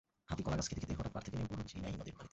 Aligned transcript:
হাতি 0.29 0.41
কলাগাছ 0.45 0.65
খেতে 0.69 0.79
খেতে 0.81 0.93
হঠাৎ 0.99 1.11
পাড় 1.15 1.23
থেকে 1.25 1.35
নেমে 1.37 1.49
পড়ল 1.51 1.61
ঝিনাই 1.71 1.91
নদের 1.99 2.15
পানিতে। 2.17 2.29